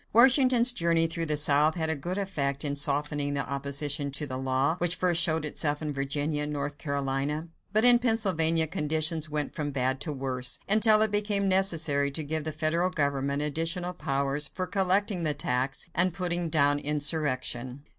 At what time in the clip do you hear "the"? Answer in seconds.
1.27-1.37, 3.35-3.47, 4.25-4.35, 12.45-12.51, 15.21-15.35